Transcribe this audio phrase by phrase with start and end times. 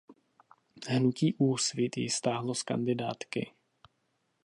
[0.87, 3.51] Hnutí Úsvit ji stáhlo z kandidátky.